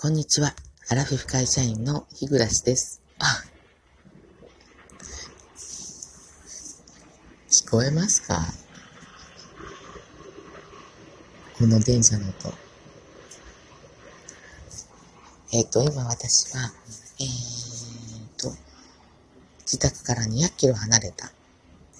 [0.00, 0.54] こんにちは。
[0.90, 3.02] アラフィフ会社員の日暮です。
[3.18, 3.42] あ、
[7.50, 8.38] 聞こえますか？
[11.58, 12.54] この電車の音。
[15.52, 16.70] えっ、ー、と、今私は、
[17.18, 18.52] えっ、ー、と、
[19.62, 21.32] 自宅から200キロ離れた、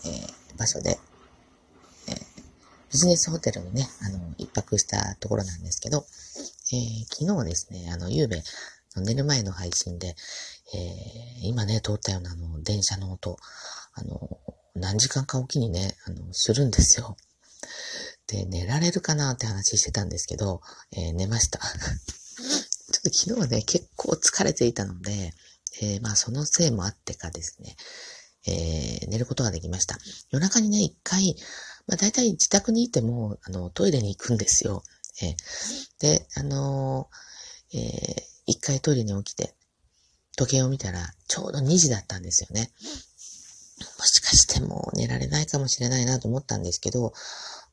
[0.07, 1.01] えー、場所で、
[2.07, 2.15] え
[2.93, 6.07] ビジネスホテルにね、あの、一泊したところなんですけど、
[6.73, 8.43] えー、昨日ですね、あの、ゆうべ、
[8.97, 10.15] 寝る前の配信で、
[10.75, 13.37] えー、今ね、通ったようなあの、電車の音、
[13.95, 14.39] あの、
[14.75, 17.17] 何時間かおきにね、あの、するんですよ。
[18.27, 20.61] で、寝られるかなって話してたんですけど、
[20.93, 21.59] えー、寝ました。
[21.61, 25.33] ちょっと昨日はね、結構疲れていたので、
[25.81, 27.77] えー、まあそのせいもあってかですね、
[28.47, 29.99] えー、寝ることができました。
[30.31, 31.37] 夜中にね、一回、
[31.87, 34.83] まあ大体自宅にいても、あの、トイレに行くんですよ。
[35.23, 35.37] え
[36.01, 39.55] で、あのー、えー、一回トイレに起きて、
[40.37, 42.71] 時計を見たら、ちょうど2時だったんですよね。
[43.99, 47.13] もしかしてもう寝られないかもしれないなと思ったんですけど、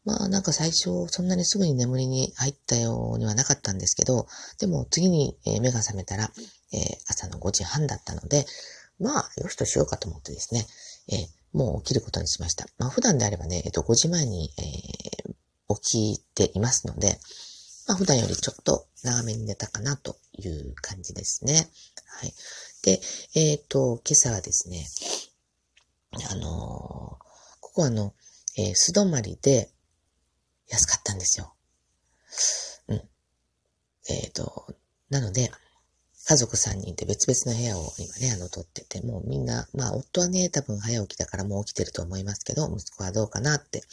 [0.06, 4.28] まあなんか最初そんなにすぐに眠りに入ったようにはなかったんですけど、
[4.60, 6.32] でも次に目が覚めたら、
[6.74, 8.46] えー、朝の5時半だったので、
[9.00, 10.66] まあよしとしようかと思ってですね、
[11.12, 12.66] えー、もう起きることにしました。
[12.78, 15.35] まあ普段であればね、えっと5時前に、え、
[15.70, 17.20] 起きていますので、
[17.88, 21.70] まあ、普段よりちょっと長めに寝たかなという感じですね。
[22.20, 22.34] はい。
[22.84, 23.00] で、
[23.36, 24.86] えっ、ー、と、今朝はですね、
[26.32, 26.46] あのー、
[27.60, 28.14] ここはあの、
[28.58, 29.70] えー、素泊まりで
[30.70, 31.54] 安かったんですよ。
[32.88, 33.02] うん。
[34.10, 34.68] えっ、と、
[35.10, 35.52] なので、
[36.28, 43.84] 家族3人で別々の部屋を今ね、あの、撮ってて、もうみんな、まあ、夫はね、多分早起きだからもう起きてると思いますけど、息子はどうかなって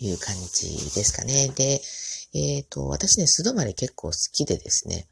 [0.00, 1.48] いう感じですかね。
[1.54, 1.80] で、
[2.34, 5.06] えっ、ー、と、私ね、素泊まり結構好きでですね、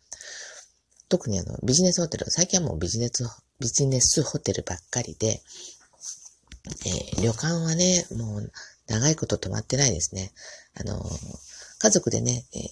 [1.08, 3.24] 特にあの、ビジネスホテル、最近はもうビジネス、
[3.60, 5.40] ビジネスホテルばっかりで、
[6.84, 8.52] えー、旅館はね、もう
[8.88, 10.32] 長いこと泊まってないですね。
[10.74, 11.02] あの、
[11.78, 12.62] 家族でね、えー、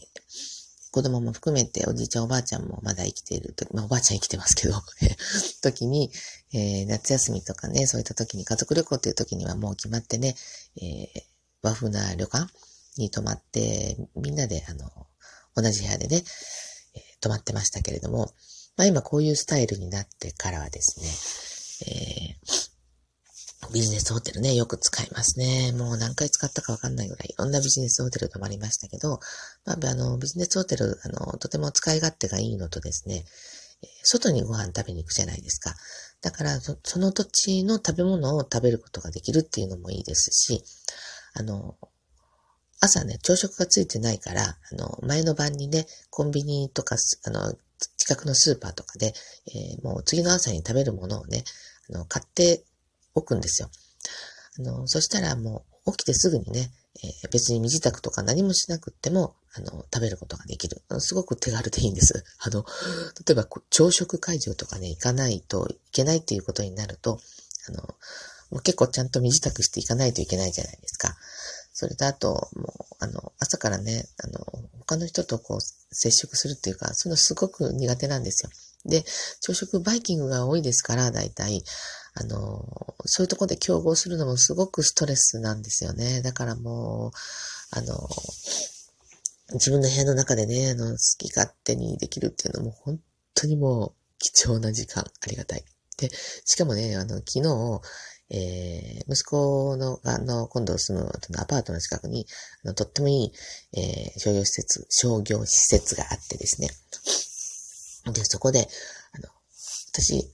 [0.94, 4.74] 子供も含めておじいちゃんおばあちゃんもまだ生きているとまあおばあちゃん生きてますけど
[5.60, 6.12] 時に、
[6.53, 10.36] えー、夏休みとかね、そういった時に家族旅行っていう時にはもう決まってね、
[10.80, 11.26] え、
[11.64, 12.47] 和風な旅館
[12.98, 14.88] に泊まって、みんなで、あの、
[15.56, 16.22] 同じ部屋でね、
[16.94, 18.32] えー、泊まってましたけれども、
[18.76, 21.06] まあ今こういうスタイルになってからはですね、
[21.91, 25.72] えー、ビジネスホテルね、よく使いますね。
[25.72, 29.20] もう何回使ったかわかんないぐらい、いろんなビジネスホテル泊まりましたけど、
[29.64, 33.24] まあ、あの、ビジネスホテル、あの、とても使い勝手がいいのとですね、
[34.03, 35.74] 外にご飯食べに行くじゃないですか。
[36.22, 40.62] だからそ、その土地の食べ物を食べることができるっていうのもいいですし、
[41.34, 41.77] あの、
[42.81, 47.55] 朝ね、朝食がついてないから、あの、前の晩にね、コンビニとか、あの、
[47.97, 49.15] 近くのスーパーとかで、
[49.49, 51.45] えー、もう次の朝に食べるものをね、
[51.91, 52.65] あの、買って
[53.15, 53.71] おくんですよ。
[54.59, 56.71] あの、そしたらもう起きてすぐにね、
[57.03, 60.83] えー、別に身支度とか何もしなくっても、あの、食べることができる。
[60.99, 62.25] すごく手軽でいいんです。
[62.39, 62.65] あの、
[63.27, 67.21] 例えば朝食会場とかね、行かないといけないっていうことになると、
[67.69, 67.95] あの、
[68.54, 71.16] もう結構ちゃんと身支度していかないといけないじゃないですか。
[71.72, 74.41] それとあと、もう、あの、朝からね、あの、
[74.78, 75.60] 他の人とこう、
[75.91, 78.50] 接触するっていうか、そのすごく苦手なんですよ。
[78.87, 79.04] で、
[79.41, 81.65] 朝食バイキングが多いですから、大体、
[82.15, 86.22] あの、そういうとこで競合するのもすごくストレスなんですよね。
[86.22, 88.09] だからもう、あの、
[89.54, 93.00] 自分の部屋の中でね、あの、好き勝手にできるっていうのも本
[93.34, 95.65] 当にもう貴重な時間、ありがたい。
[95.98, 96.10] で、
[96.44, 97.81] しかもね、あの、昨日、
[98.37, 101.09] えー、息子の、あの、今度住む
[101.39, 102.27] アパートの近くに、
[102.65, 103.33] あのとってもいい、
[103.78, 106.69] えー、商業施設、商業施設があってですね。
[108.12, 108.69] で、そこで、
[109.12, 109.28] あの、
[109.93, 110.33] 私、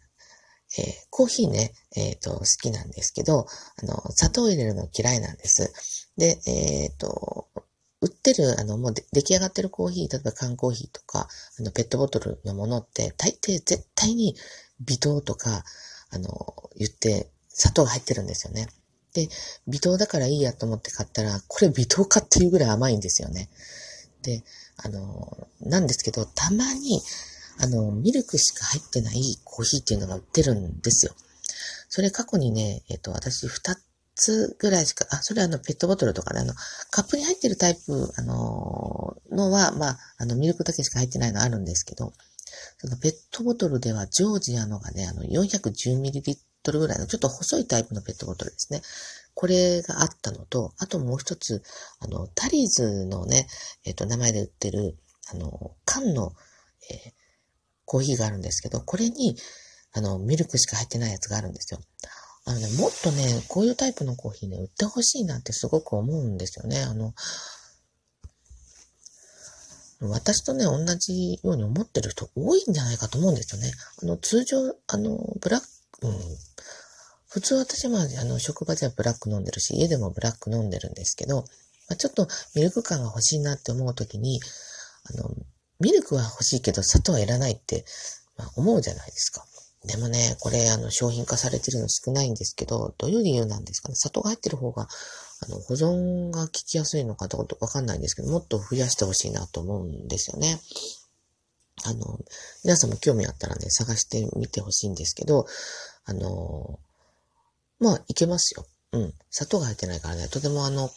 [0.78, 3.46] えー、コーヒーね、えっ、ー、と、好きなんですけど、
[3.82, 5.72] あの、砂糖入れるの嫌いなんです。
[6.16, 7.48] で、えっ、ー、と、
[8.00, 11.28] 売ってる、あの、もう出来上がってるコーヒー、例えば缶コーヒーとか、
[11.58, 14.36] あの、ペットボトルのものって、大抵絶対に
[14.80, 15.64] 微糖とか、
[16.10, 18.68] あの、言って、砂糖が入ってるんですよね。
[19.12, 19.28] で、
[19.68, 23.50] 微糖だからいいやと思って買ったら、これ微糖かっていうぐらい甘いんですよね。
[24.22, 24.42] で、
[24.78, 27.02] あの、なんですけど、たまに、
[27.58, 31.12] あの、ミルクしか入ってないコーヒーっていうのが売ってるんですよ。
[31.90, 33.76] それ過去にね、えっ、と、私二
[34.14, 36.54] つぐらいしか、あ、それあの、ペットボトルとかね、あの、
[36.90, 42.14] カップに入ってるタイプ、あの、のは、まあ、あの、ミルクだけしか入ってないのあるんですけど、
[42.78, 48.82] そのペットボトルではジョージアのがね、あの、410ml トルぐらいのちょっと細いタイプのペットボトルですね。
[49.34, 51.62] これがあったのと、あともう一つ、
[52.00, 53.46] あの、タリーズのね、
[53.84, 54.98] えっ、ー、と、名前で売ってる、
[55.32, 56.32] あの、缶の、
[56.90, 57.12] えー、
[57.84, 59.36] コーヒーがあるんですけど、これに、
[59.92, 61.80] あの、ミルクしか入ってないやつがあるんですよ。
[62.44, 66.82] あのね、もっとね、こういうタイプのコーヒーね、売ってほしいなってすごく思うんですよね。
[66.82, 67.14] あの、
[70.00, 73.70] 私とね、同じように思ってる人多いんじゃないかと思うんですよね。
[74.02, 76.14] あの、通常、あの、ブラック、うん、
[77.30, 81.44] 普通私は、あの、職場ではブラック飲んでるし、家でもブラック飲んでるんですけど、
[81.88, 84.40] まあ、ちょっとミルク感が欲しいなって思うときに、
[85.04, 85.30] あの、
[85.78, 87.84] ミルクは欲しいけど砂糖はいらないって、
[88.36, 89.46] まあ、思うじゃないですか。
[89.86, 93.94] でもね、これ、あの、商品化されてるの少ないんですけど、どういう理由なんですかね？
[93.94, 94.88] 砂糖が入ってる方が、
[95.40, 100.60] あの、保存が効きやすいのかどうかわかんないんですけど、もっと増やしてほしいなと思うんですよね。
[101.84, 102.18] あの、
[102.62, 105.46] 皆さんも興味あったらね、探してみてほしいんですけど、
[106.04, 106.78] あの、
[107.80, 108.66] まあ、いけますよ。
[108.92, 109.14] うん。
[109.30, 110.90] 砂糖が入ってないからね、とてもあの、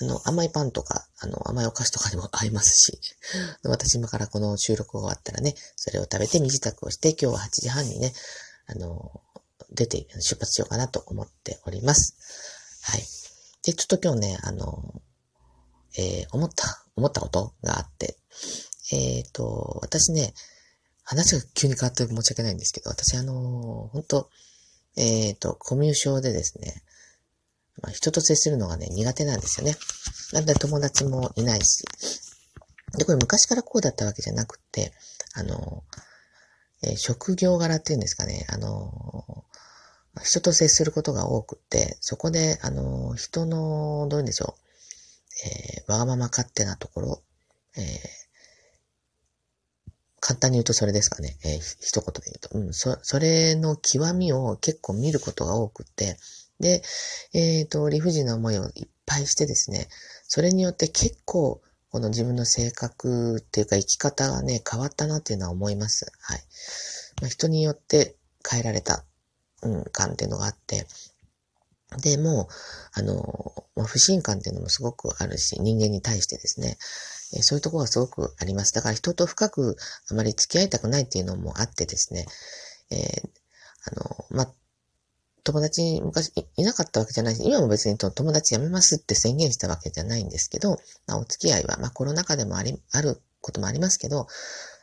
[0.00, 3.00] あの、甘いパンとか、あの、甘いお菓子とかにも合いますし、
[3.64, 8.12] 私今からこの収録が終わったらね、それを食べて身支度をして、今日は8時半にね、
[8.66, 9.22] あの、
[9.70, 12.16] 出て、出発しようかなと思っております。
[12.82, 13.06] はい。
[13.64, 15.02] で、ちょっと今日ね、あの、
[15.96, 18.16] えー、思った、思ったことがあって、
[18.92, 20.34] えっ、ー、と、私ね、
[21.02, 24.30] 話が急に変わって申し訳ないんですけど、私あの、本当
[24.98, 26.82] えっ、ー、と、コミュ障でですね、
[27.80, 29.76] まあ、人と接するのがね、苦手なんですよね。
[30.32, 31.84] なんで友達もいないし。
[32.96, 34.92] で、これ昔からこうだったわけじゃなくって、
[35.34, 35.84] あの、
[36.82, 39.44] えー、職業柄っていうんですかね、あの、
[40.24, 47.22] 人と接することが多くって、そこで、あの、人の、どういうんでしょう、えー、わがまま勝手なところ、
[47.76, 47.84] えー、
[50.28, 51.38] 簡単に言うとそれですかね。
[51.42, 52.50] えー、一言で言うと。
[52.52, 56.18] うん、そ、それの極みを結構見ることが多くて、
[56.60, 56.82] で、
[57.32, 59.88] えっ、ー、と、理不尽な思いをいっぱいしてですね、
[60.26, 66.12] それによって結構、この自分の性格っていうか生き方がね、変わったなっていうのは思います。
[66.20, 66.42] はい。
[67.22, 68.14] まあ、人によって
[68.46, 69.06] 変えられた、
[69.62, 70.86] うん、感っていうのがあって、
[72.02, 72.46] で、もう、
[72.92, 76.76] あの、ま、不信感っていうのもすごくあるし、人間に対してですね、
[77.34, 78.72] えそういうところがすごくあります。
[78.72, 79.76] だから人と深く
[80.10, 82.26] あまり付き合いたくないっていうのもあってですね、
[82.90, 83.28] えー、
[83.84, 84.52] あの、まあ、
[85.44, 94.26] 友達に昔いなかったわけじゃないし、今も別に友達辞めますって宣言したわけじゃないんですけど、まあ、お付き合いは、まあ、コロナ禍でもあり、あることもありますけど、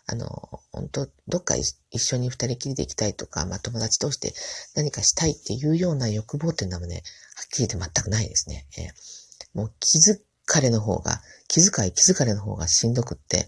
[0.08, 0.28] あの、
[0.72, 4.34] 本当どっか一緒に二人きりで行きたいとか、まあ、友達として
[4.76, 7.04] 何かしたいっていうような欲望っていうのはね、はっ
[7.52, 8.68] きり言って全くないですね。
[8.78, 13.48] えー、もう気づかれの方が、気遣い気づかれの方がしんどくって、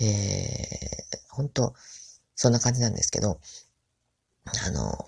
[0.00, 1.74] えー、本当
[2.34, 3.40] そんな感じなんですけど、
[4.44, 5.04] あの、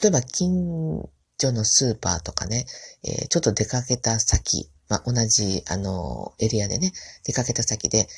[0.00, 2.66] 例えば近所のスーパーとかね、
[3.04, 6.92] えー、ちょっと出かけた先、まあ、同じ、あの、エリアでね、
[7.24, 8.08] 出かけた先で、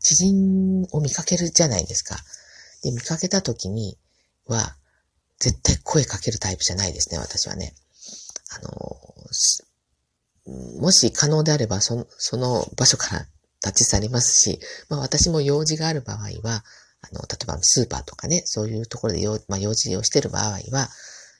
[0.00, 2.16] 知人を見かけるじゃないですか。
[2.82, 3.98] で、見かけた時に
[4.46, 4.76] は、
[5.38, 7.74] 絶対声かけるタイプじゃないですね、私はね。
[8.50, 8.70] あの、
[10.80, 13.26] もし可能であれば、その、その場所から
[13.64, 16.64] 立ち去りますし、まあ私も用事がある場合は、
[17.02, 20.88] あの、例えばスーパーとかね、そういうところで用,、まあ、用事をしてる場合は、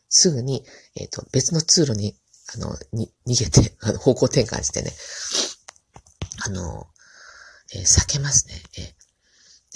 [0.08, 0.64] すぐに、
[0.94, 2.16] えっ、ー、と、別の通路に、
[2.54, 4.92] あの、に、逃げて、 方向転換してね、
[6.44, 6.86] あの、
[7.74, 8.62] えー、避けますね。
[8.78, 8.94] え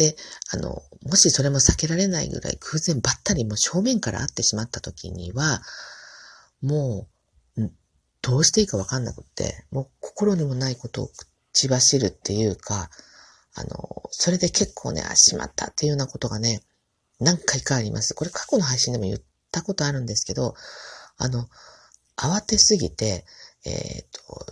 [0.05, 0.17] ー、で、
[0.51, 5.63] あの、もしそれも避けられないぐらい空前ばったりもう正面から会ってしまった時には、
[6.63, 7.20] もう、
[8.23, 11.11] どうしていいかわかんなくって、もう心にもないことを
[11.53, 12.91] 口走るっていうか、
[13.55, 16.63] あの、それで結構ね、あ、しまったっていうようなことがね、
[17.19, 18.15] 何回かあります。
[18.15, 19.19] これ過去の配信でも言っ
[19.51, 20.55] たことあるんですけど、
[21.17, 21.49] あの、
[22.17, 23.25] 慌てすぎて、
[23.65, 24.47] えっ、と、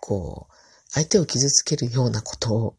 [0.00, 0.54] こう、
[0.90, 2.76] 相手を傷つけるようなことを、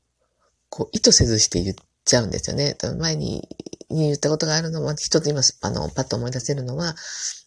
[0.69, 2.77] こう、意図せずして言っちゃうんですよね。
[2.97, 3.47] 前に
[3.89, 6.95] に言ったことがあるのは、一つ今、あの、パッと思い出せるのは、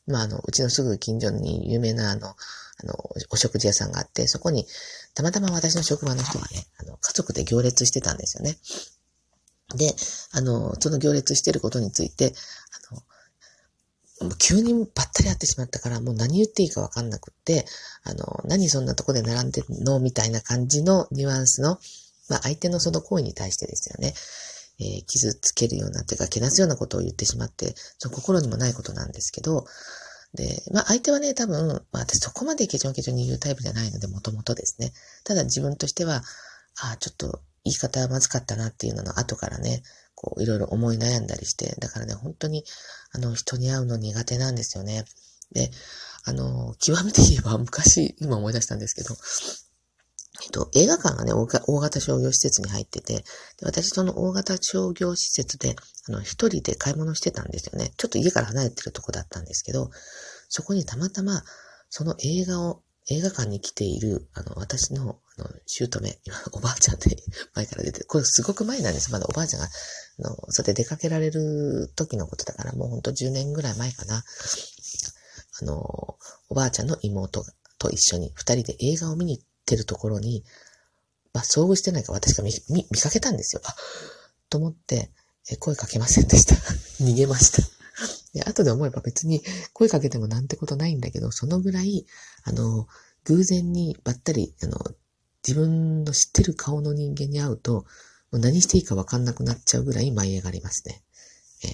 [0.07, 2.35] まあ、あの、うちのすぐ近所に有名な、あの、あ
[2.87, 2.95] の、
[3.31, 4.67] お食事屋さんがあって、そこに、
[5.15, 8.57] たまたま私の職場の人がね、あの、家族で行列してたんですよね。
[9.75, 9.95] で、
[10.33, 12.33] あの、その行列してることについて、
[12.91, 13.03] あの、
[14.39, 17.67] 急にばったり会ってしまったから、もう何言っていいかわかんなくって、
[18.03, 20.01] あの、何そんなとこで並んでんの？
[20.01, 21.79] みたいな感じのニュアンスの、
[22.29, 24.15] まあ相手のその行為に対してですよね。
[24.81, 29.65] えー、傷つけるような、というか、けなすようなことを言ってしまって、その心にもないことなんですけど、
[30.35, 34.93] で、まあ相手はね、多分、まあ私そこまでケチョンケチョンに言うタイプじゃないので、もともとですね。
[35.25, 36.23] ただ自分としては、
[36.81, 39.83] ああ、ちょっと言い方はまずかったなっていうのの後からね、
[40.15, 42.65] こういろいろ思い悩んだりして、だからね、本当に、
[43.13, 45.05] あの、人に会うの苦手なんですよね。
[45.53, 45.71] で、
[46.25, 49.17] あの、極めて言えば昔、今思い出したんですけど、
[50.45, 53.25] えっと、映画館がね、大型商業施設に入ってて、で
[53.63, 55.75] 私その大型商業施設で、
[56.09, 57.93] あの、一人で買い物してたんですよね。
[57.97, 59.91] ちょっと家から離れてるとこだったんですけど、
[60.49, 61.43] そこにたまたま、
[61.91, 67.17] その映画を、映画館に来ている、あの、私の、あの、姑、今、おばあちゃんで
[67.55, 69.11] 前から出て、これすごく前なんです。
[69.11, 74.23] まだおばあちゃんが、あの、それで出かけられる時のことだから、もうほんと10年ぐらい前かな。
[75.61, 76.19] あの、
[76.51, 77.45] おばあちゃんの妹
[77.79, 80.45] と一緒に二人で映画を見に行っってるところに、
[81.35, 83.63] まあ、遭遇してないか私が見、見、見かけたんですよ。
[83.65, 83.75] あ、
[84.49, 85.11] と思って、
[85.51, 86.55] え声かけませんでした。
[87.05, 87.63] 逃げました。
[88.33, 92.07] で、後で思えば別に声かけてもなんてことないんだけど、そのぐらい、
[92.45, 92.89] あの、
[93.25, 94.79] 偶然にばったり、あの、
[95.47, 97.85] 自分の知ってる顔の人間に会うと、も
[98.33, 101.03] う何していいかわかんなくなっちゃうぐらい舞い上がりますね。
[101.65, 101.73] え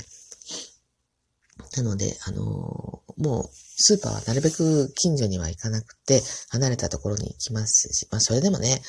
[1.76, 8.82] なので、あの、もう、スーパーはなるべく近所には行かなくて、離れたところに行きますし、まあ、それでもね、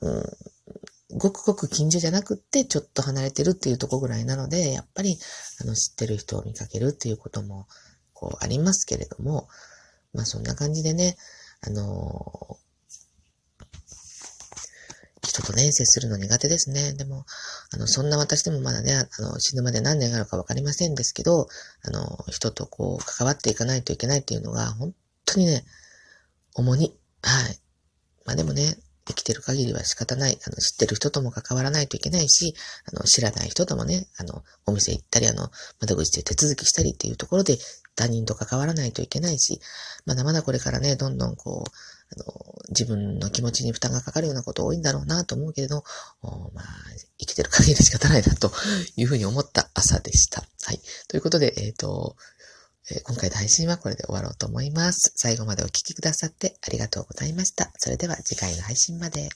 [0.00, 5.18] うん、ごくごく近所じゃなくて、ちょっと離れてるっていうとこぐらいなので、やっぱり、
[5.60, 7.66] あの、知ってる人を見かけるっていうことも、
[8.12, 9.48] こう、ありますけれども、
[10.12, 11.16] まあ、そんな感じでね、
[11.60, 12.58] あの
[15.22, 16.94] 人とね、接するの苦手ですね。
[16.94, 17.24] でも、
[17.72, 21.48] あの、そんな私でもまだね、あの、死ぬまで何年あるかわかりませんですけど、
[21.82, 24.94] あの、人とこう、関わっていかないといけないっていうのが、本
[25.24, 25.64] 当にね、
[26.54, 26.96] 重荷。
[27.22, 27.58] はい。
[28.24, 30.38] まあでもね、生きてる限りは仕方ない。
[30.46, 32.54] あの、知ってる人とも関わらないといけないし、
[32.92, 37.58] あの、知らない人ともね、あの、お店行ったり、あの、窓口で手続きしたりっていうところで
[37.96, 39.60] 他人と関わらないといけないし、
[40.04, 41.70] まだまだこれからね、どんどんこう、
[42.14, 45.82] あの、自分の気持ちに負担がかかるようなこと多いんだろうなと思うけれど、
[46.22, 46.64] まあ、
[47.18, 48.52] 生きてる限りで仕方ないなと
[48.96, 50.42] いうふうに思った朝でした。
[50.64, 50.80] はい。
[51.08, 52.16] ということで、えっ、ー、と、
[52.90, 55.12] えー、今回の配信はこれで終わろうと思います。
[55.16, 57.72] 最後までお聴きくださってありがとうございました。
[57.78, 59.28] それでは次回の配信まで。